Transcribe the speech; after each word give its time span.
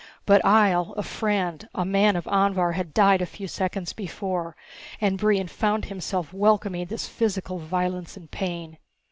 But 0.25 0.41
Ihjel, 0.43 0.97
a 0.97 1.03
friend, 1.03 1.69
a 1.75 1.85
man 1.85 2.15
of 2.15 2.25
Anvhar, 2.25 2.71
had 2.73 2.91
died 2.91 3.21
a 3.21 3.27
few 3.27 3.47
seconds 3.47 3.93
before, 3.93 4.55
and 4.99 5.15
Brion 5.19 5.47
found 5.47 5.85
himself 5.85 6.33
welcoming 6.33 6.87
this 6.87 7.07
physical 7.07 7.59
violence 7.59 8.17
and 8.17 8.31
pain. 8.31 8.79